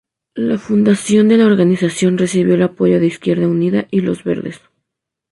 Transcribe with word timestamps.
La 0.33 0.57
fundación 0.57 1.27
de 1.27 1.37
la 1.37 1.45
organización 1.45 2.17
recibió 2.17 2.55
el 2.55 2.63
apoyo 2.63 2.99
de 2.99 3.05
Izquierda 3.05 3.47
Unida 3.47 3.85
y 3.91 4.01
Los 4.01 4.23
Verdes. 4.23 4.59